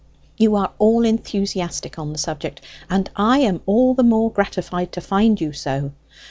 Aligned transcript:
"You 0.35 0.55
are 0.55 0.71
all 0.79 1.05
enthusiastic 1.05 1.99
on 1.99 2.11
the 2.11 2.17
subject, 2.17 2.61
and 2.89 3.07
I 3.15 3.37
am 3.41 3.61
all 3.67 3.93
the 3.93 4.01
more 4.01 4.31
gratified 4.31 4.91
to 4.93 4.99
find 5.01 5.39
you 5.39 5.53
so. 5.53 5.91